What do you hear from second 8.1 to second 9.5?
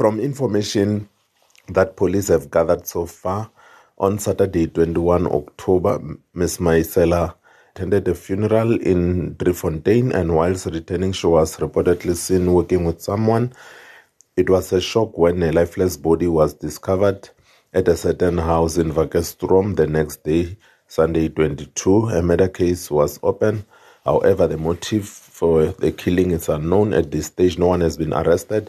funeral in